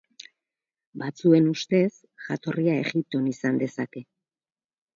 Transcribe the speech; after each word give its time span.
Batzuen 1.01 1.49
ustez, 1.51 1.83
jatorria 2.29 2.75
Egipton 2.87 3.31
izan 3.35 3.63
dezake. 3.65 4.07